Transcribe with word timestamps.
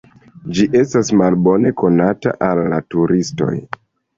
Ĝi 0.59 0.63
estas 0.79 1.11
malbone 1.21 1.73
konata 1.83 2.35
al 2.49 2.65
la 2.73 2.81
turistoj. 2.95 3.53